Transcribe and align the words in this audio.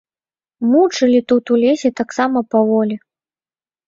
Мучылі 0.69 1.19
тут 1.31 1.51
у 1.55 1.57
лесе 1.63 1.89
таксама 1.99 2.39
паволі. 2.55 2.95